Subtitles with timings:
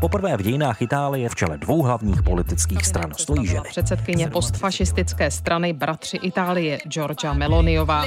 [0.00, 3.68] Poprvé v dějinách Itálie v čele dvou hlavních politických stran stojí ženy.
[3.68, 8.04] Předsedkyně postfašistické strany Bratři Itálie Giorgia Meloniová.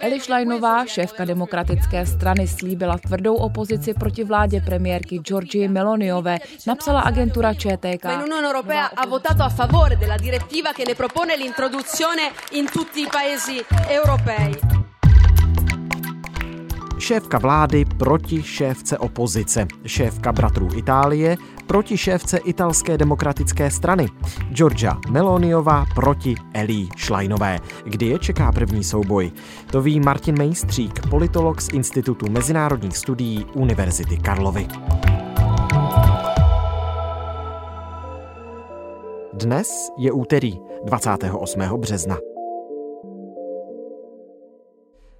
[0.00, 7.54] Eli Schleinová, šéfka demokratické strany, slíbila tvrdou opozici proti vládě premiérky Giorgie Meloniové, napsala agentura
[7.54, 8.04] ČTK.
[8.04, 13.06] L'Unione Europea ha votato a favore della direttiva che ne propone l'introduzione in tutti i
[13.12, 14.77] paesi europei.
[16.98, 24.06] Šéfka vlády proti šéfce opozice, šéfka bratrů Itálie proti šéfce italské demokratické strany,
[24.52, 27.58] Georgia Meloniová proti Elí Šlajnové.
[27.84, 29.32] Kdy je čeká první souboj?
[29.70, 34.66] To ví Martin Mejstřík, politolog z Institutu mezinárodních studií Univerzity Karlovy.
[39.32, 41.60] Dnes je úterý 28.
[41.60, 42.27] března.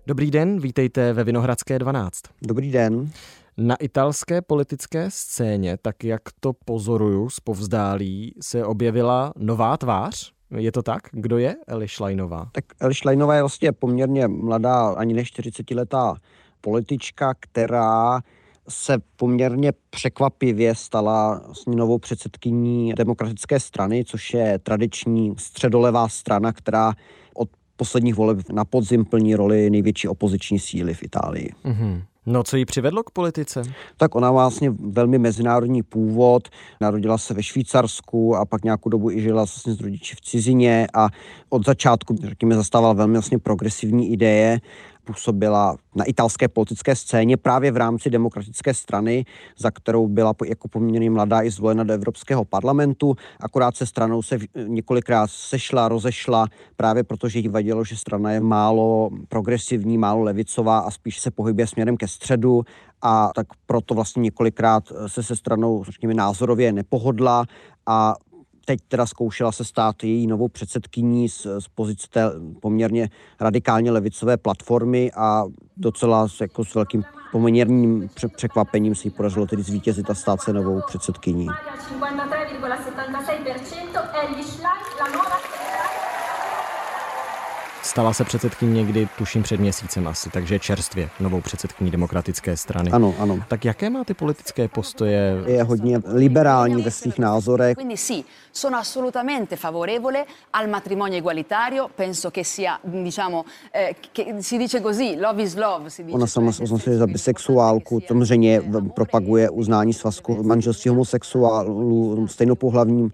[0.09, 2.23] Dobrý den, vítejte ve Vinohradské 12.
[2.43, 3.11] Dobrý den.
[3.57, 10.33] Na italské politické scéně, tak jak to pozoruju z povzdálí, se objevila nová tvář.
[10.57, 11.03] Je to tak?
[11.13, 12.49] Kdo je Eli Šlajnová?
[12.53, 16.17] Tak Eli Šlajnová je vlastně poměrně mladá, ani ne 40-letá
[16.61, 18.21] politička, která
[18.69, 26.93] se poměrně překvapivě stala vlastně novou předsedkyní demokratické strany, což je tradiční středolevá strana, která
[27.35, 27.49] od
[27.79, 31.53] posledních voleb na podzim plní roli největší opoziční síly v Itálii.
[31.65, 32.03] Mm-hmm.
[32.27, 33.63] No, co ji přivedlo k politice?
[33.97, 36.49] Tak ona má vlastně velmi mezinárodní původ.
[36.81, 40.87] Narodila se ve Švýcarsku a pak nějakou dobu i žila vlastně s rodiči v cizině
[40.95, 41.09] a
[41.49, 44.61] od začátku, řekněme, zastávala velmi vlastně progresivní ideje
[45.09, 49.25] působila na italské politické scéně právě v rámci demokratické strany,
[49.59, 53.17] za kterou byla jako poměrně mladá i zvolena do Evropského parlamentu.
[53.41, 59.11] Akorát se stranou se několikrát sešla, rozešla, právě protože jí vadilo, že strana je málo
[59.29, 62.63] progresivní, málo levicová a spíš se pohybuje směrem ke středu
[63.03, 67.45] a tak proto vlastně několikrát se se stranou, řekněme, názorově nepohodla
[67.87, 68.15] a
[68.69, 72.31] teď teda zkoušela se stát její novou předsedkyní z, z pozice té
[72.61, 73.09] poměrně
[73.41, 75.45] radikálně levicové platformy a
[75.77, 80.53] docela s, jako s velkým poměrným překvapením se jí podařilo tedy zvítězit a stát se
[80.53, 81.47] novou předsedkyní.
[87.83, 92.91] Stala se předsedkyní někdy, tuším před měsícem asi, takže čerstvě novou předsedkyní demokratické strany.
[92.91, 93.39] Ano, ano.
[93.49, 95.43] Tak jaké má ty politické postoje?
[95.47, 97.77] Je hodně liberální ve svých názorech.
[97.77, 103.45] Quindi sì, sono assolutamente favorevole al matrimonio egualitario, penso che sia, diciamo,
[103.75, 105.91] eh, che si dice così, love is love.
[105.91, 108.63] Si dice Ona sama se označuje za bisexuálku, samozřejmě
[108.95, 113.13] propaguje uznání svazku manželství homosexuálů, stejnopohlavním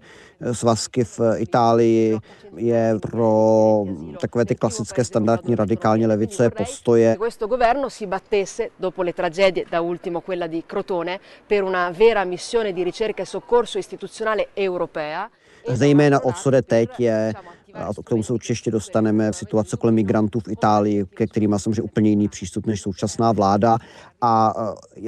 [0.51, 2.19] svazky v Itálii,
[2.55, 3.85] je pro
[4.21, 7.15] takové ty klasické standardní radikální levice postoje.
[7.15, 12.23] Questo governo si battesse dopo le tragedie, da ultimo quella di Crotone, per una vera
[12.23, 15.29] missione di ricerca e soccorso istituzionale europea.
[15.73, 17.33] Zejména o co jde teď je,
[17.73, 21.59] a k tomu se určitě ještě dostaneme, situace kolem migrantů v Itálii, ke kterým má
[21.59, 23.77] samozřejmě úplně jiný přístup než současná vláda.
[24.21, 24.53] A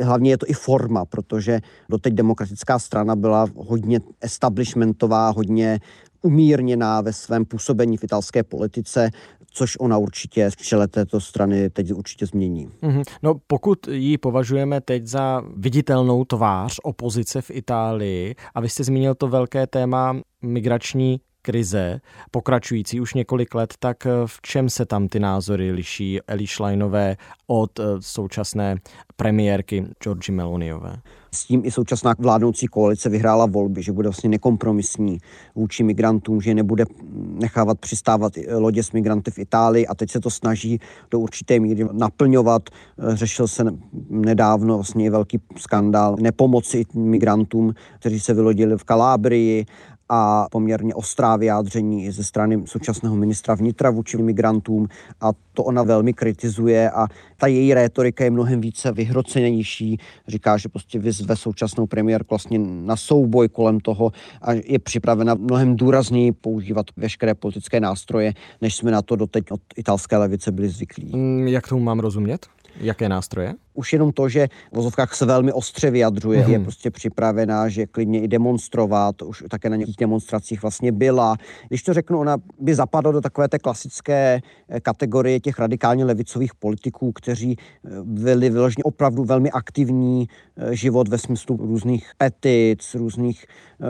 [0.01, 1.59] hlavně je to i forma, protože
[1.89, 5.79] doteď demokratická strana byla hodně establishmentová, hodně
[6.21, 9.09] umírněná ve svém působení v italské politice,
[9.57, 12.67] což ona určitě v čele této strany teď určitě změní.
[12.67, 13.03] Mm-hmm.
[13.23, 19.15] No pokud ji považujeme teď za viditelnou tvář opozice v Itálii, a vy jste zmínil
[19.15, 25.19] to velké téma migrační krize, pokračující už několik let, tak v čem se tam ty
[25.19, 27.15] názory liší Eli Schleinové
[27.47, 28.75] od současné
[29.15, 30.97] premiérky Georgi Meloniové?
[31.31, 35.17] S tím i současná vládnoucí koalice vyhrála volby, že bude vlastně nekompromisní
[35.55, 40.29] vůči migrantům, že nebude nechávat přistávat lodě s migranty v Itálii a teď se to
[40.29, 40.79] snaží
[41.11, 42.69] do určité míry naplňovat.
[43.13, 43.63] Řešil se
[44.09, 49.65] nedávno vlastně velký skandál nepomoci migrantům, kteří se vylodili v Kalábrii
[50.09, 54.87] a poměrně ostrá vyjádření ze strany současného ministra vnitra vůči migrantům
[55.21, 57.07] a to ona velmi kritizuje a
[57.37, 59.97] ta její rétorika je mnohem více vyhrocenější.
[60.27, 64.11] Říká, že prostě vyzve současnou premiérku vlastně na souboj kolem toho
[64.41, 69.61] a je připravena mnohem důrazněji používat veškeré politické nástroje, než jsme na to doteď od
[69.75, 71.11] italské levice byli zvyklí.
[71.15, 72.47] Mm, jak tomu mám rozumět?
[72.79, 73.53] Jaké nástroje?
[73.73, 76.51] Už jenom to, že v vozovkách se velmi ostře vyjadřuje, mm-hmm.
[76.51, 81.37] je prostě připravená, že klidně i demonstrovat, už také na nějakých demonstracích vlastně byla.
[81.67, 86.55] Když to řeknu, ona by zapadla do takové té klasické eh, kategorie těch radikálně levicových
[86.55, 90.27] politiků, kteří eh, byli vyloženě opravdu velmi aktivní
[90.57, 93.45] eh, život ve smyslu různých petic, různých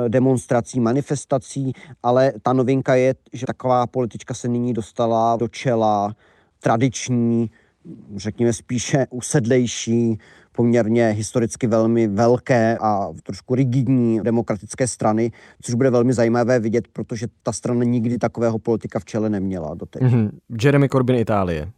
[0.08, 1.74] demonstrací, manifestací,
[2.04, 6.16] ale ta novinka je, že taková politička se nyní dostala do čela
[6.60, 7.50] tradiční,
[8.16, 10.18] řekněme spíše usedlejší,
[10.52, 15.32] poměrně historicky velmi velké a trošku rigidní demokratické strany,
[15.62, 20.02] což bude velmi zajímavé vidět, protože ta strana nikdy takového politika v čele neměla doteď.
[20.02, 20.30] Mm-hmm.
[20.64, 21.72] Jeremy Corbyn Itálie.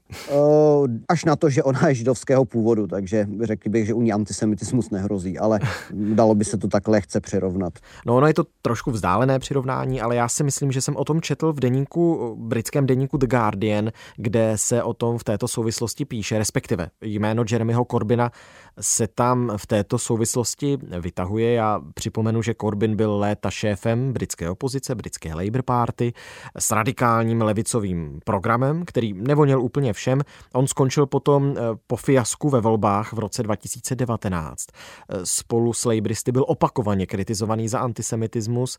[1.07, 4.89] Až na to, že ona je židovského původu, takže řekl bych, že u ní antisemitismus
[4.89, 5.59] nehrozí, ale
[5.93, 7.73] dalo by se to tak lehce přirovnat.
[8.05, 11.21] No ono je to trošku vzdálené přirovnání, ale já si myslím, že jsem o tom
[11.21, 16.37] četl v deníku, britském deníku The Guardian, kde se o tom v této souvislosti píše,
[16.37, 18.31] respektive jméno Jeremyho Corbyna
[18.81, 21.53] se tam v této souvislosti vytahuje.
[21.53, 26.13] Já připomenu, že Corbyn byl léta šéfem britské opozice, britské Labour Party,
[26.59, 30.21] s radikálním levicovým programem, který nevonil úplně všem.
[30.53, 34.67] On skončil potom eh, po fiasku ve volbách v roce 2019.
[35.09, 38.77] Eh, spolu s Labouristy byl opakovaně kritizovaný za antisemitismus.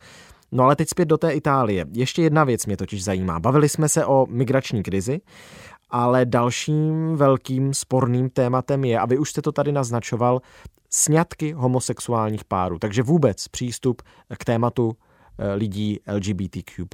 [0.53, 1.87] No ale teď zpět do té Itálie.
[1.93, 3.41] Ještě jedna věc mě totiž zajímá.
[3.41, 5.21] Bavili jsme se o migrační krizi
[5.91, 10.41] ale dalším velkým sporným tématem je, a vy už jste to tady naznačoval,
[10.91, 12.79] sňatky homosexuálních párů.
[12.79, 14.03] Takže vůbec přístup
[14.39, 14.93] k tématu
[15.39, 16.85] eh, lidí LGBTQ+.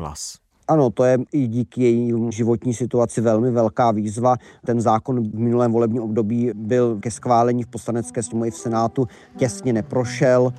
[0.69, 4.37] Ano, to je i díky její životní situaci velmi velká výzva.
[4.67, 9.07] Ten zákon v minulém volebním období byl ke schválení v poslanecké sněmovně v Senátu,
[9.37, 10.53] těsně neprošel.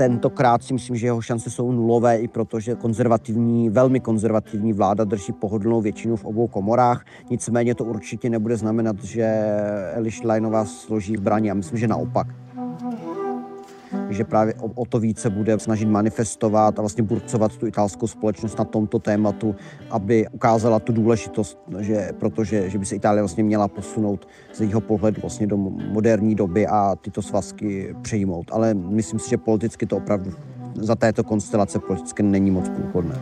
[0.00, 5.32] Tentokrát si myslím, že jeho šance jsou nulové, i protože konzervativní, velmi konzervativní vláda drží
[5.32, 7.04] pohodlnou většinu v obou komorách.
[7.30, 9.24] Nicméně to určitě nebude znamenat, že
[9.94, 11.48] Eliš Lajnová složí zbraně.
[11.48, 12.26] Já myslím, že naopak
[14.10, 18.58] že právě o, o to více bude snažit manifestovat a vlastně burcovat tu italskou společnost
[18.58, 19.54] na tomto tématu,
[19.90, 24.80] aby ukázala tu důležitost, že, protože že by se Itálie vlastně měla posunout z jejího
[24.80, 25.56] pohledu vlastně do
[25.92, 28.46] moderní doby a tyto svazky přejmout.
[28.52, 30.32] Ale myslím si, že politicky to opravdu
[30.74, 33.14] za této konstelace politicky není moc průchodné.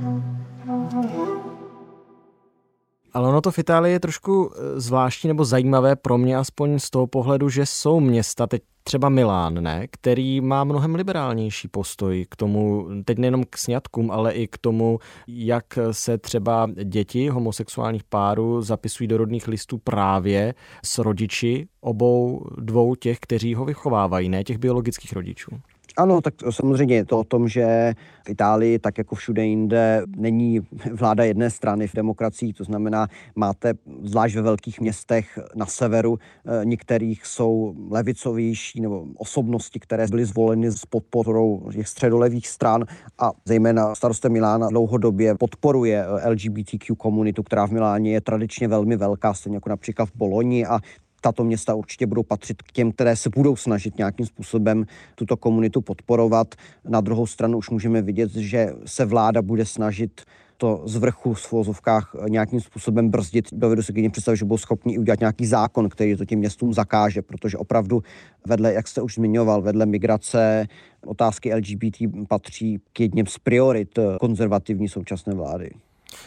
[3.13, 6.91] Ale ono to v Itálii je trošku eh, zvláštní nebo zajímavé pro mě aspoň z
[6.91, 12.37] toho pohledu, že jsou města, teď třeba Milán, ne, který má mnohem liberálnější postoj k
[12.37, 18.63] tomu, teď nejenom k sňatkům, ale i k tomu, jak se třeba děti homosexuálních párů
[18.63, 24.59] zapisují do rodných listů právě s rodiči obou dvou těch, kteří ho vychovávají, ne těch
[24.59, 25.51] biologických rodičů.
[25.99, 27.95] Ano, tak samozřejmě je to o tom, že
[28.27, 30.61] v Itálii, tak jako všude jinde, není
[30.93, 36.65] vláda jedné strany v demokracii, to znamená, máte zvlášť ve velkých městech na severu, eh,
[36.65, 42.85] některých jsou levicovější nebo osobnosti, které byly zvoleny s podporou těch středolevých stran
[43.19, 48.97] a zejména starosta Milána dlouhodobě podporuje eh, LGBTQ komunitu, která v Miláně je tradičně velmi
[48.97, 50.79] velká, stejně jako například v Boloni a
[51.21, 54.85] tato města určitě budou patřit k těm, které se budou snažit nějakým způsobem
[55.15, 56.55] tuto komunitu podporovat.
[56.89, 60.23] Na druhou stranu už můžeme vidět, že se vláda bude snažit
[60.57, 63.49] to z vrchu v svozovkách nějakým způsobem brzdit.
[63.53, 67.23] Dovedu si klidně představit, že budou schopni udělat nějaký zákon, který to těm městům zakáže,
[67.23, 68.03] protože opravdu
[68.47, 70.67] vedle, jak jste už zmiňoval, vedle migrace,
[71.07, 71.97] otázky LGBT
[72.29, 75.71] patří k jedním z priorit konzervativní současné vlády.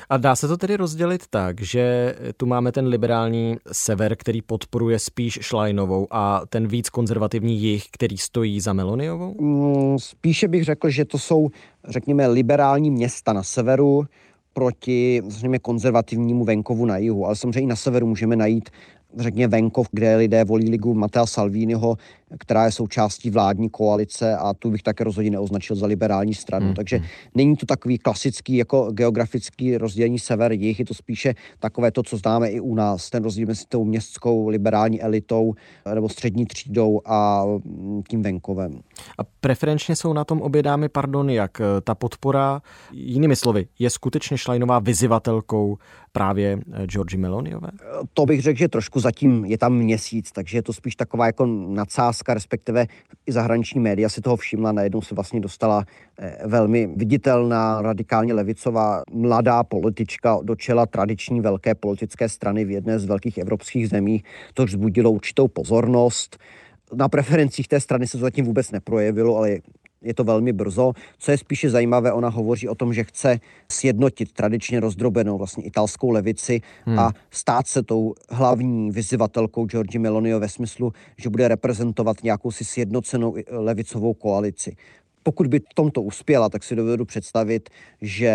[0.09, 4.99] A dá se to tedy rozdělit tak, že tu máme ten liberální sever, který podporuje
[4.99, 9.35] spíš Šlajnovou a ten víc konzervativní jih, který stojí za Meloniovou?
[9.41, 11.49] Mm, spíše bych řekl, že to jsou,
[11.87, 14.05] řekněme, liberální města na severu,
[14.53, 17.25] proti, řekněme, konzervativnímu venkovu na jihu.
[17.25, 18.69] Ale samozřejmě i na severu můžeme najít
[19.17, 21.97] řekněme venkov, kde lidé volí ligu Matea Salviniho,
[22.39, 26.65] která je součástí vládní koalice a tu bych také rozhodně neoznačil za liberální stranu.
[26.65, 26.75] Hmm.
[26.75, 26.99] Takže
[27.35, 32.17] není to takový klasický jako geografický rozdělení sever jich, je to spíše takové to, co
[32.17, 35.53] známe i u nás, ten rozdíl mezi tou městskou liberální elitou
[35.93, 38.79] nebo střední třídou a mm, tím venkovem.
[39.17, 42.61] A preferenčně jsou na tom obě dámy, pardon, jak ta podpora,
[42.91, 45.77] jinými slovy, je skutečně Šlajnová vyzivatelkou
[46.11, 47.69] právě eh, Georgi Meloniové?
[48.13, 51.45] To bych řekl, že trošku zatím je tam měsíc, takže je to spíš taková jako
[51.45, 52.85] nadsázka, respektive
[53.25, 55.85] i zahraniční média si toho všimla, najednou se vlastně dostala
[56.19, 62.99] eh, velmi viditelná, radikálně levicová mladá politička do čela tradiční velké politické strany v jedné
[62.99, 64.23] z velkých evropských zemí.
[64.53, 66.37] To vzbudilo určitou pozornost.
[66.93, 69.57] Na preferencích té strany se to zatím vůbec neprojevilo, ale
[70.01, 70.93] je to velmi brzo.
[71.17, 73.39] Co je spíše zajímavé, ona hovoří o tom, že chce
[73.71, 76.99] sjednotit tradičně rozdrobenou vlastně italskou levici hmm.
[76.99, 82.65] a stát se tou hlavní vyzývatelkou Giorgi Melonio ve smyslu, že bude reprezentovat nějakou si
[82.65, 84.75] sjednocenou levicovou koalici
[85.23, 87.69] pokud by v tomto uspěla, tak si dovedu představit,
[88.01, 88.33] že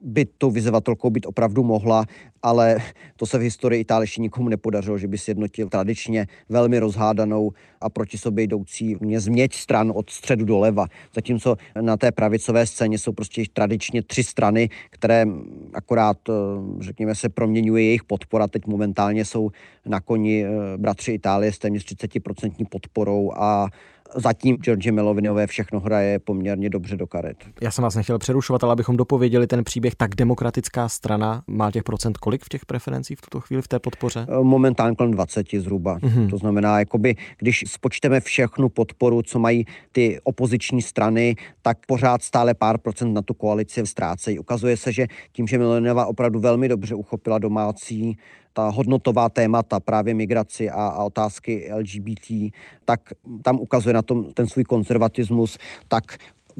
[0.00, 2.04] by tou vyzvatelkou být opravdu mohla,
[2.42, 2.76] ale
[3.16, 7.88] to se v historii Itálie ještě nikomu nepodařilo, že by sjednotil tradičně velmi rozhádanou a
[7.88, 10.86] proti sobě jdoucí změť stran od středu do leva.
[11.14, 15.26] Zatímco na té pravicové scéně jsou prostě tradičně tři strany, které
[15.74, 16.32] akorát, eh,
[16.80, 18.48] řekněme se, proměňuje jejich podpora.
[18.48, 19.50] Teď momentálně jsou
[19.86, 23.68] na koni eh, bratři Itálie s téměř 30% podporou a
[24.14, 27.36] zatím George Melovinové všechno hraje poměrně dobře do karet.
[27.60, 31.82] Já jsem vás nechtěl přerušovat, ale abychom dopověděli ten příběh, tak demokratická strana má těch
[31.82, 34.26] procent kolik v těch preferencích v tuto chvíli v té podpoře?
[34.28, 35.98] Eh, momentálně kolem 20 zhruba.
[35.98, 36.30] Mm-hmm.
[36.30, 42.54] To znamená, jakoby, když spočteme všechnu podporu, co mají ty opoziční strany, tak pořád stále
[42.54, 44.38] pár procent na tu koalici ztrácejí.
[44.38, 48.16] Ukazuje se, že tím, že Melovinova opravdu velmi dobře uchopila domácí
[48.54, 53.00] ta hodnotová témata, právě migraci a, a otázky LGBT, tak
[53.42, 55.58] tam ukazuje na tom ten svůj konzervatismus,
[55.88, 56.04] tak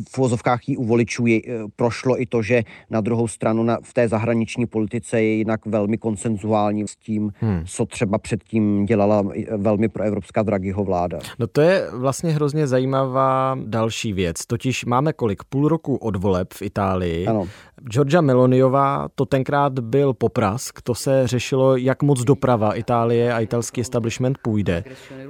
[0.09, 3.79] v vozovkách jí u voličů je, eh, prošlo i to, že na druhou stranu na,
[3.83, 7.65] v té zahraniční politice je jinak velmi konsenzuální s tím, hmm.
[7.67, 11.19] co třeba předtím dělala eh, velmi pro evropská Draghiho vláda.
[11.39, 14.47] No to je vlastně hrozně zajímavá další věc.
[14.47, 15.45] Totiž máme kolik?
[15.45, 17.27] Půl roku od voleb v Itálii.
[17.27, 17.49] Ano.
[17.91, 23.81] Georgia Meloniová, to tenkrát byl poprask, to se řešilo, jak moc doprava Itálie a italský
[23.81, 24.85] establishment půjde,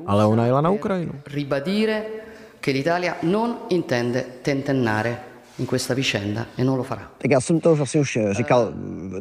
[0.07, 1.13] ale ona jela na Ukrajinu
[2.65, 7.11] che l'Italia non intende tentennare in questa vicenda e non lo farà.
[7.19, 8.73] Tak já jsem to vlastně už říkal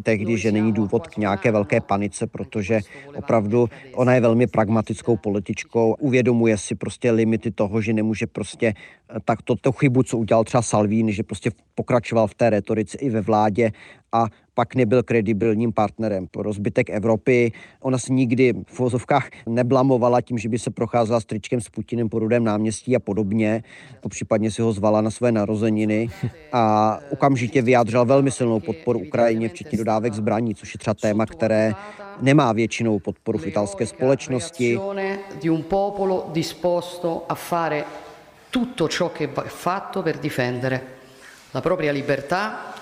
[0.04, 2.80] tehdy, že není důvod k nějaké velké panice, protože
[3.16, 8.74] opravdu ona je velmi pragmatickou političkou, uvědomuje si prostě limity toho, že nemůže prostě
[9.26, 13.10] tak to, to chybu, co udělal třeba Salvini, že prostě pokračoval v té retorice i
[13.10, 13.72] ve vládě
[14.12, 17.52] a pak nebyl kredibilním partnerem pro zbytek Evropy.
[17.82, 22.10] Ona se nikdy v vozovkách neblamovala tím, že by se procházela s tričkem s Putinem
[22.10, 23.64] po rudém náměstí a podobně.
[24.10, 26.10] Případně si ho zvala na své narozeniny
[26.52, 31.74] a okamžitě vyjádřila velmi silnou podporu Ukrajině, včetně dodávek zbraní, což je třeba téma, které
[32.22, 34.80] nemá většinou podporu v italské společnosti.
[38.54, 40.93] tutto ciò che va fatto per difendere
[41.54, 42.74] la propria libertà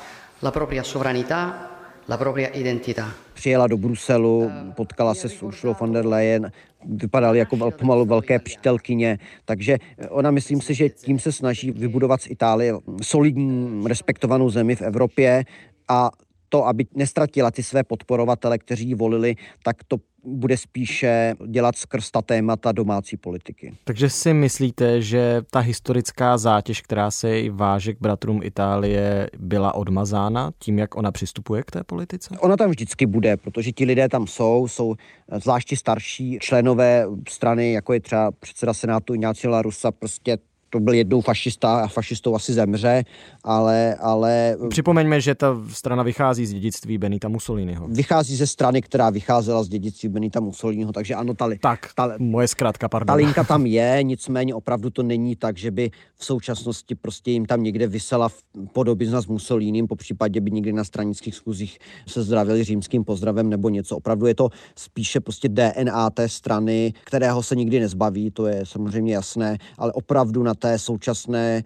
[0.41, 1.69] la propria sovranità,
[2.05, 3.13] la propria identità.
[3.33, 6.51] Přijela do Bruselu, potkala se s Ursulou von der Leyen,
[6.85, 9.77] vypadaly jako pomalu velké přítelkyně, takže
[10.09, 15.43] ona myslím si, že tím se snaží vybudovat z Itálie solidní, respektovanou zemi v Evropě
[15.87, 16.09] a
[16.51, 22.11] to, aby nestratila ty své podporovatele, kteří ji volili, tak to bude spíše dělat skrz
[22.11, 23.73] ta témata domácí politiky.
[23.83, 29.75] Takže si myslíte, že ta historická zátěž, která se i váže k bratrům Itálie, byla
[29.75, 32.35] odmazána tím, jak ona přistupuje k té politice?
[32.39, 34.95] Ona tam vždycky bude, protože ti lidé tam jsou, jsou
[35.41, 40.37] zvláště starší členové strany, jako je třeba předseda Senátu Ignacio La Russa, prostě
[40.71, 43.03] to byl jednou fašista a fašistou asi zemře,
[43.43, 43.95] ale...
[43.95, 47.87] ale Připomeňme, že ta strana vychází z dědictví Benita Mussoliniho.
[47.87, 52.47] Vychází ze strany, která vycházela z dědictví Benita Mussoliniho, takže ano, ta, tak, ta, moje
[52.47, 53.07] zkrátka, pardon.
[53.07, 57.45] Ta linka tam je, nicméně opravdu to není tak, že by v současnosti prostě jim
[57.45, 58.29] tam někde vysela
[58.73, 63.69] podobizna s Mussolinim, po případě by někdy na stranických schůzích se zdravili římským pozdravem nebo
[63.69, 63.97] něco.
[63.97, 69.13] Opravdu je to spíše prostě DNA té strany, kterého se nikdy nezbaví, to je samozřejmě
[69.13, 71.63] jasné, ale opravdu na té současné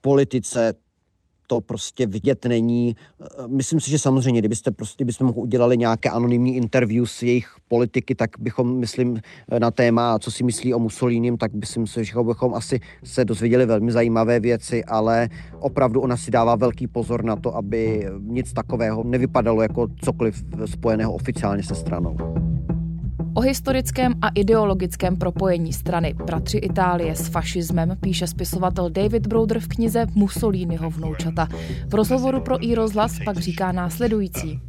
[0.00, 0.74] politice
[1.48, 2.96] to prostě vidět není.
[3.46, 8.30] Myslím si, že samozřejmě, kdybyste prostě, kdybychom udělali nějaké anonymní interview s jejich politiky, tak
[8.38, 9.20] bychom, myslím,
[9.58, 13.66] na téma, co si myslí o Mussolinim, tak myslím si, že bychom asi se dozvěděli
[13.66, 15.28] velmi zajímavé věci, ale
[15.60, 21.12] opravdu ona si dává velký pozor na to, aby nic takového nevypadalo jako cokoliv spojeného
[21.12, 22.16] oficiálně se stranou.
[23.38, 29.68] O historickém a ideologickém propojení strany Bratři Itálie s fašismem píše spisovatel David Browder v
[29.68, 31.48] knize Mussoliniho vnoučata.
[31.86, 34.60] V rozhovoru pro i rozhlas pak říká následující.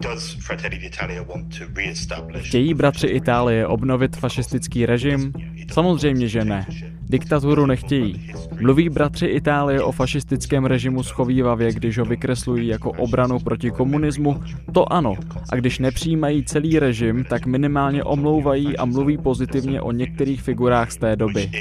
[2.38, 5.33] Chtějí bratři Itálie obnovit fašistický režim?
[5.71, 6.65] Samozřejmě, že ne.
[7.09, 8.31] Diktaturu nechtějí.
[8.61, 14.41] Mluví bratři Itálie o fašistickém režimu schovývavě, když ho vykreslují jako obranu proti komunismu?
[14.73, 15.15] To ano.
[15.51, 20.97] A když nepřijímají celý režim, tak minimálně omlouvají a mluví pozitivně o některých figurách z
[20.97, 21.51] té doby.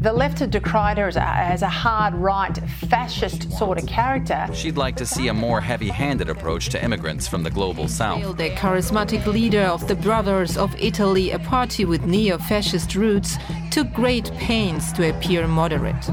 [0.00, 2.56] The left had decried her as a, as a hard right
[2.88, 4.48] fascist sort of character.
[4.54, 8.38] She'd like to see a more heavy handed approach to immigrants from the global south.
[8.38, 13.36] The charismatic leader of the Brothers of Italy, a party with neo fascist roots,
[13.70, 16.08] took great pains to appear moderate.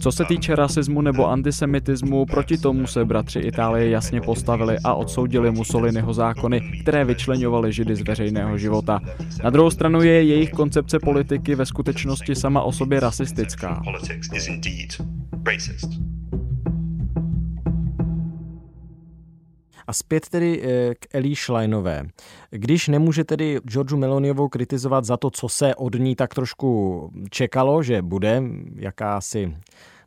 [0.00, 5.50] Co se týče rasismu nebo antisemitismu, proti tomu se bratři Itálie jasně postavili a odsoudili
[5.50, 9.00] Mussoliniho zákony, které vyčlenovaly židy z veřejného života.
[9.44, 13.82] Na druhou stranu je jejich koncepce politiky ve skutečnosti sama o sobě rasistická.
[19.88, 22.06] A zpět tedy eh, k Elí Schleinové.
[22.50, 27.82] Když nemůže tedy Georgiu Meloniovou kritizovat za to, co se od ní tak trošku čekalo,
[27.82, 28.42] že bude
[28.76, 29.54] jakási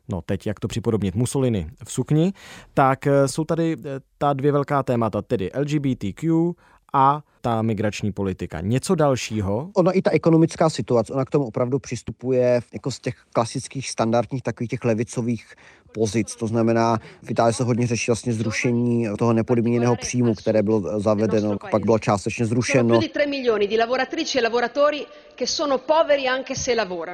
[0.08, 2.32] no teď jak to připodobnit, Mussolini v sukni,
[2.74, 6.52] tak eh, jsou tady eh, ta dvě velká témata, tedy LGBTQ
[6.92, 8.60] a ta migrační politika.
[8.60, 9.70] Něco dalšího?
[9.76, 14.42] Ona i ta ekonomická situace, ona k tomu opravdu přistupuje jako z těch klasických standardních
[14.42, 15.54] takových těch levicových
[15.92, 16.36] pozic.
[16.36, 21.58] To znamená, v Itálii se hodně řeší vlastně zrušení toho nepodmíněného příjmu, které bylo zavedeno,
[21.70, 23.00] pak bylo částečně zrušeno.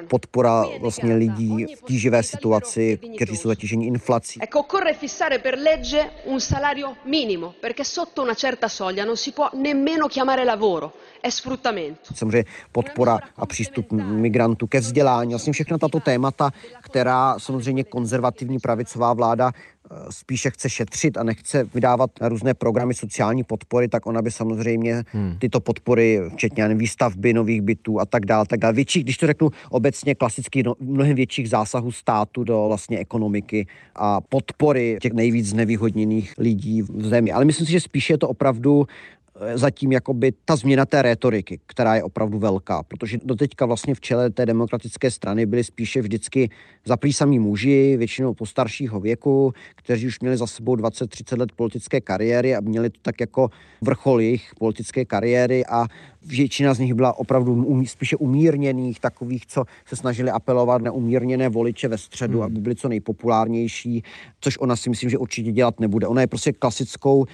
[0.09, 4.41] Podpora vlastně lidí v tíživé situaci, kteří jsou zatíženi inflací.
[4.43, 9.33] Ecco, occorre fissare per legge un salario minimo, perché sotto una certa soglia non si
[9.33, 10.93] può nemmeno chiamare lavoro.
[12.15, 16.51] Samozřejmě podpora a přístup migrantů ke vzdělání, vlastně všechna tato témata,
[16.83, 22.95] která samozřejmě konzervativní pravicová vláda eh, spíše chce šetřit a nechce vydávat na různé programy
[22.95, 25.37] sociální podpory, tak ona by samozřejmě hmm.
[25.39, 28.75] tyto podpory, včetně výstavby nových bytů a tak dále, tak dále.
[28.75, 34.21] Větší, když to řeknu obecně klasicky, no, mnohem větších zásahů státu do vlastně ekonomiky a
[34.21, 37.33] podpory těch nejvíc znevýhodněných lidí v zemi.
[37.33, 38.87] Ale myslím si, že spíše je to opravdu
[39.55, 44.31] zatím jakoby ta změna té rétoriky, která je opravdu velká, protože doteďka vlastně v čele
[44.31, 46.51] té demokratické strany byli spíše vždycky
[46.85, 52.61] zaprý muži, většinou postaršího věku, kteří už měli za sebou 20-30 let politické kariéry a
[52.61, 55.87] měli to tak jako vrchol jejich politické kariéry a
[56.23, 61.49] většina z nich byla opravdu umí, spíše umírněných, takových, co se snažili apelovat na umírněné
[61.49, 62.47] voliče ve středu, hmm.
[62.47, 64.03] aby byli co nejpopulárnější,
[64.41, 66.07] což ona si myslím, že určitě dělat nebude.
[66.07, 67.27] Ona je prostě klasickou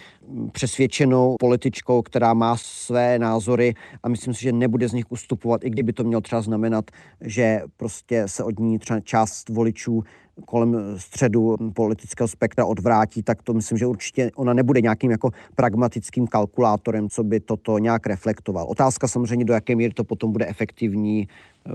[0.53, 5.71] přesvědčenou političkou, která má své názory a myslím si, že nebude z nich ustupovat, i
[5.71, 10.03] kdyby to mělo třeba znamenat, že prostě se od ní třeba část voličů
[10.47, 16.27] kolem středu politického spektra odvrátí, tak to myslím, že určitě ona nebude nějakým jako pragmatickým
[16.27, 18.67] kalkulátorem, co by toto nějak reflektoval.
[18.67, 21.29] Otázka samozřejmě, do jaké míry to potom bude efektivní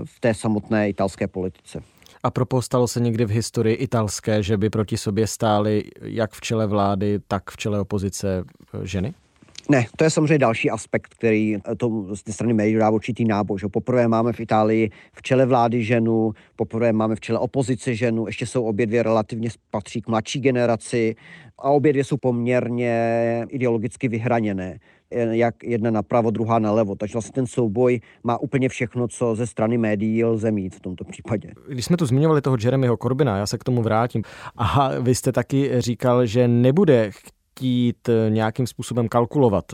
[0.04, 1.82] v té samotné italské politice.
[2.22, 6.40] A propo stalo se někdy v historii italské, že by proti sobě stály jak v
[6.40, 8.44] čele vlády, tak v čele opozice
[8.82, 9.14] ženy?
[9.70, 13.58] Ne, to je samozřejmě další aspekt, který to z té strany médií dá určitý náboj.
[13.58, 18.26] Že poprvé máme v Itálii v čele vlády ženu, poprvé máme v čele opozice ženu,
[18.26, 21.14] ještě jsou obě dvě relativně patří k mladší generaci
[21.58, 24.78] a obě dvě jsou poměrně ideologicky vyhraněné
[25.30, 26.94] jak jedna napravo, druhá nalevo.
[26.94, 31.04] Takže vlastně ten souboj má úplně všechno, co ze strany médií lze mít v tomto
[31.04, 31.52] případě.
[31.68, 34.22] Když jsme tu zmiňovali toho Jeremyho Corbina, já se k tomu vrátím.
[34.56, 37.10] A vy jste taky říkal, že nebude
[37.60, 39.64] chtít eh, nějakým způsobem kalkulovat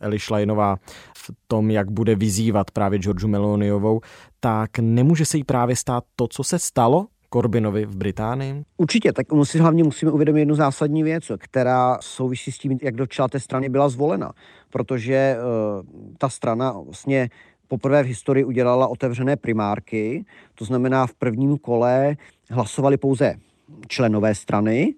[0.00, 0.76] Eli Schleinová
[1.16, 4.00] v tom, jak bude vyzývat právě Georgiu Meloniovou,
[4.40, 8.64] tak nemůže se jí právě stát to, co se stalo Corbinovi v Británii?
[8.76, 13.06] Určitě, tak musí, hlavně musíme uvědomit jednu zásadní věc, která souvisí s tím, jak do
[13.30, 14.32] té strany byla zvolena.
[14.70, 15.86] Protože uh,
[16.18, 17.28] ta strana vlastně
[17.68, 22.16] poprvé v historii udělala otevřené primárky, to znamená v prvním kole
[22.50, 23.34] hlasovali pouze
[23.88, 24.94] členové strany,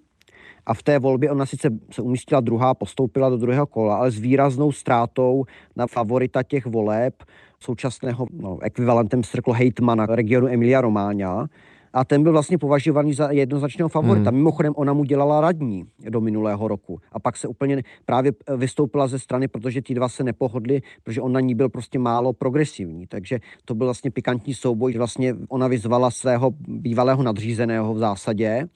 [0.69, 4.19] a v té volbě ona sice se umístila druhá, postoupila do druhého kola, ale s
[4.19, 5.43] výraznou ztrátou
[5.75, 7.13] na favorita těch voleb,
[7.59, 11.47] současného no, ekvivalentem se řeklo hejtmana regionu Emilia Romáňa,
[11.93, 14.29] a ten byl vlastně považovaný za jednoznačného favorita.
[14.29, 14.37] Hmm.
[14.37, 19.19] Mimochodem, ona mu dělala radní do minulého roku a pak se úplně právě vystoupila ze
[19.19, 23.07] strany, protože ty dva se nepohodli, protože on na ní byl prostě málo progresivní.
[23.07, 28.67] Takže to byl vlastně pikantní souboj, vlastně ona vyzvala svého bývalého nadřízeného v zásadě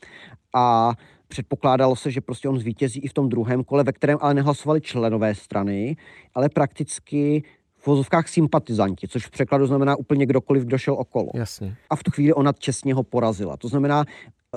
[0.54, 0.94] a
[1.34, 4.82] Předpokládalo se, že prostě on zvítězí i v tom druhém kole, ve kterém ale nehlasovali
[4.82, 5.98] členové strany,
[6.34, 7.44] ale prakticky
[7.78, 11.30] v vozovkách sympatizanti, což v překladu znamená úplně kdokoliv, kdo šel okolo.
[11.34, 11.76] Jasně.
[11.90, 13.58] A v tu chvíli ona čestně ho porazila.
[13.58, 14.06] To znamená,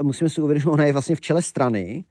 [0.02, 2.04] musíme si uvědomit, že ona je vlastně v čele strany,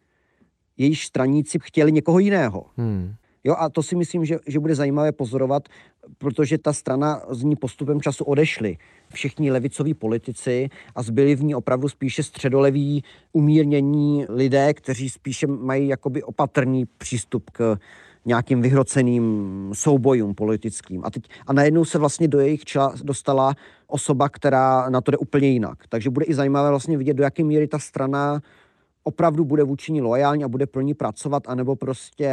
[0.78, 2.65] jejíž straníci chtěli někoho jiného.
[2.78, 3.15] Hmm.
[3.47, 5.69] Jo, a to si myslím, že, že bude zajímavé pozorovat,
[6.17, 8.77] protože ta strana z ní postupem času odešly
[9.13, 13.03] všichni levicoví politici a zbyli v ní opravdu spíše středoleví,
[13.34, 17.77] umírnění lidé, kteří spíše mají jakoby opatrný přístup k
[18.25, 21.05] nějakým vyhroceným soubojům politickým.
[21.05, 23.53] A, teď, a najednou se vlastně do jejich čela dostala
[23.88, 25.88] osoba, která na to jde úplně jinak.
[25.89, 28.41] Takže bude i zajímavé vlastně vidět, do jaké míry ta strana
[29.03, 32.29] opravdu bude vůči ní loajální a bude pro ní pracovat, anebo prostě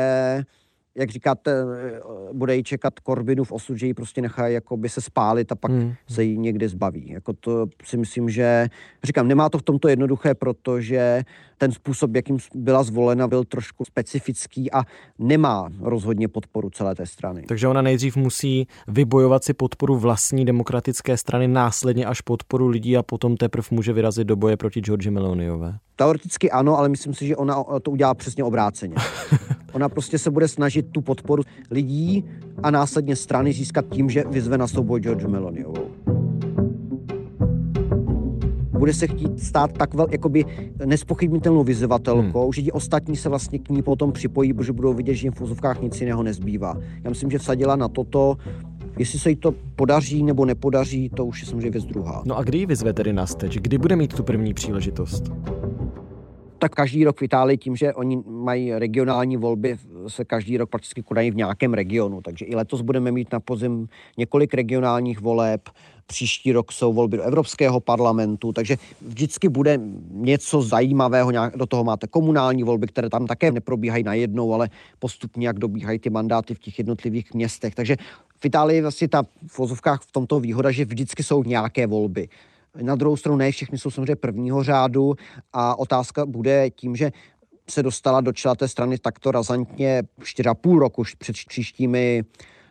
[0.95, 2.01] jak říkáte, eh,
[2.33, 5.95] bude jí čekat Korbinův osud, že ji prostě nechají by se spálit a pak hmm.
[6.09, 7.11] se jí někde zbaví.
[7.11, 8.69] Jako to si myslím, že,
[9.05, 11.23] říkám, nemá to v tomto jednoduché, protože
[11.59, 14.83] ten způsob, jakým byla zvolena, byl trošku specifický a
[15.19, 17.43] nemá rozhodně podporu celé té strany.
[17.49, 23.03] Takže ona nejdřív musí vybojovat si podporu vlastní demokratické strany, následně až podporu lidí a
[23.03, 25.79] potom teprve může vyrazit do boje proti Georgi Meloniové.
[25.97, 28.95] Teoreticky ano, ale myslím si, že ona to udělá přesně obráceně.
[29.73, 32.25] Ona prostě se bude snažit tu podporu lidí
[32.63, 35.87] a následně strany získat tím, že vyzve na souboj George Meloniovou.
[38.79, 40.45] Bude se chtít stát tak vel, jakoby
[40.85, 42.53] nespochybnitelnou vyzvatelkou, hmm.
[42.53, 45.41] že ti ostatní se vlastně k ní potom připojí, protože budou vidět, že jim v
[45.41, 46.77] úzovkách nic jiného nezbývá.
[47.05, 48.37] Já myslím, že vsadila na toto,
[48.99, 52.23] Jestli se jí to podaří nebo nepodaří, to už je samozřejmě věc druhá.
[52.27, 53.59] No a kdy ji vyzve tedy na steč?
[53.59, 55.33] Kdy bude mít tu první příležitost?
[56.63, 59.77] Tak každý rok v Itálii tím, že oni mají regionální volby,
[60.09, 62.21] se každý rok prakticky konají v nějakém regionu.
[62.23, 65.69] Takže i letos budeme mít na pozim několik regionálních voleb,
[66.07, 71.85] příští rok jsou volby do Evropského parlamentu, takže vždycky bude něco zajímavého, nějak, do toho
[71.85, 76.59] máte komunální volby, které tam také neprobíhají najednou, ale postupně, jak dobíhají ty mandáty v
[76.59, 77.75] těch jednotlivých městech.
[77.75, 77.97] Takže
[78.41, 82.29] v Itálii vlastně ta v vozovkách v tomto výhoda, že vždycky jsou nějaké volby.
[82.81, 85.15] Na druhou stranu ne všechny jsou samozřejmě prvního řádu
[85.53, 87.13] a otázka bude tím, že
[87.71, 92.25] se dostala do čela té strany takto razantně 4,5 roku před příštími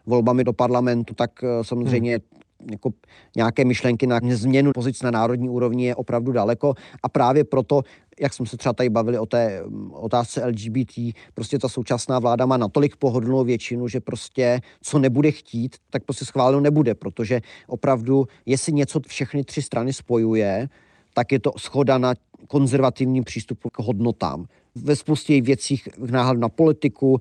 [0.06, 2.41] volbami do parlamentu, tak eh, samozřejmě hmm
[2.72, 2.90] jako
[3.36, 6.74] nějaké myšlenky na změnu pozic na národní úrovni je opravdu daleko.
[7.04, 7.82] A právě proto,
[8.20, 10.94] jak jsme se třeba tady bavili o té mm, otázce LGBT,
[11.34, 16.26] prostě ta současná vláda má natolik pohodlnou většinu, že prostě co nebude chtít, tak prostě
[16.26, 20.70] schváleno nebude, protože opravdu, jestli něco všechny tři strany spojuje,
[21.14, 22.14] tak je to schoda na
[22.48, 27.20] konzervativním přístupu k hodnotám ve spoustě věcích v náhledu na politiku,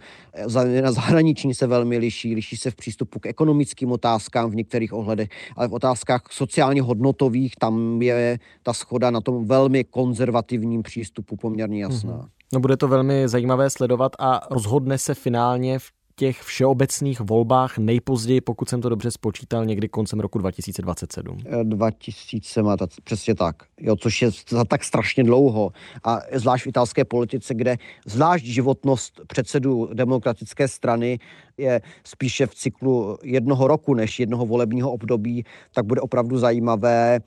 [0.82, 5.28] na zahraniční se velmi liší, liší se v přístupu k ekonomickým otázkám v některých ohledech,
[5.56, 11.82] ale v otázkách sociálně hodnotových tam je ta schoda na tom velmi konzervativním přístupu poměrně
[11.82, 12.12] jasná.
[12.12, 12.28] Mm-hmm.
[12.52, 18.40] No bude to velmi zajímavé sledovat a rozhodne se finálně v těch všeobecných volbách nejpozději,
[18.40, 21.38] pokud jsem to dobře spočítal, někdy koncem roku 2027.
[21.62, 25.72] 2000 má přesně tak, jo, což je za tak strašně dlouho.
[26.04, 31.18] A zvlášť v italské politice, kde zvlášť životnost předsedu demokratické strany
[31.56, 37.20] je spíše v cyklu jednoho roku než jednoho volebního období, tak bude opravdu zajímavé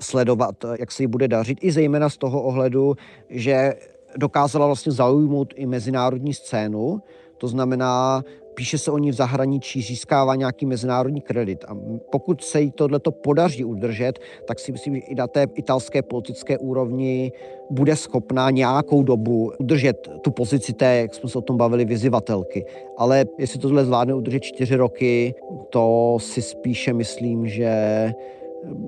[0.00, 2.94] sledovat, jak se jí bude dařit, i zejména z toho ohledu,
[3.30, 3.74] že
[4.16, 7.02] dokázala vlastně zaujmout i mezinárodní scénu,
[7.38, 8.24] to znamená,
[8.56, 11.64] píše se o ní v zahraničí, získává nějaký mezinárodní kredit.
[11.68, 11.76] A
[12.10, 16.58] pokud se jí tohleto podaří udržet, tak si myslím, že i na té italské politické
[16.58, 17.32] úrovni
[17.70, 22.64] bude schopná nějakou dobu udržet tu pozici té, jak jsme se o tom bavili, vyzivatelky.
[22.96, 25.34] Ale jestli tohle zvládne udržet čtyři roky,
[25.70, 27.74] to si spíše myslím, že,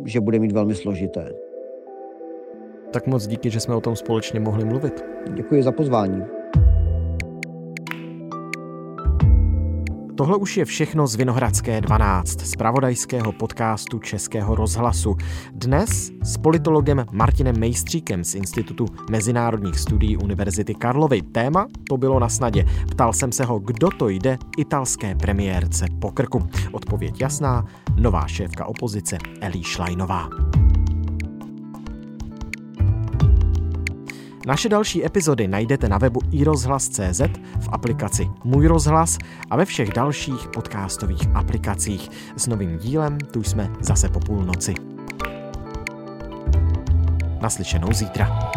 [0.04, 1.32] že bude mít velmi složité.
[2.90, 5.04] Tak moc díky, že jsme o tom společně mohli mluvit.
[5.34, 6.37] Děkuji za pozvání.
[10.18, 15.16] Tohle už je všechno z Vinohradské 12, z pravodajského podcastu Českého rozhlasu.
[15.52, 21.22] Dnes s politologem Martinem Mejstříkem z Institutu mezinárodních studií Univerzity Karlovy.
[21.22, 22.64] Téma to bylo na snadě.
[22.90, 26.46] Ptal jsem se ho, kdo to jde italské premiérce po krku.
[26.72, 27.64] Odpověď jasná,
[27.96, 30.28] nová šéfka opozice Elí Šlajnová.
[34.46, 37.20] Naše další epizody najdete na webu iRozhlas.cz,
[37.60, 39.18] v aplikaci Můj rozhlas
[39.50, 42.10] a ve všech dalších podcastových aplikacích.
[42.36, 44.74] S novým dílem tu jsme zase po půlnoci.
[47.40, 48.50] Naslyšenou zítra.